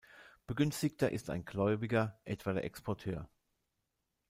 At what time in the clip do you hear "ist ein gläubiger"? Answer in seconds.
1.11-2.19